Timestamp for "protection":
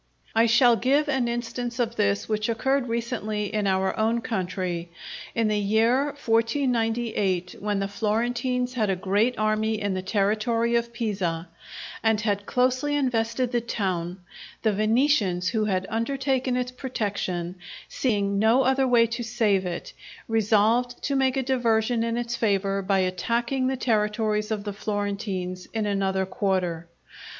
16.71-17.53